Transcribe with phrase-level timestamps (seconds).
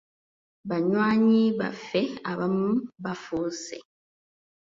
[0.69, 2.01] Banywanyi baffe
[2.31, 2.69] abamu
[3.03, 3.75] bafuuse.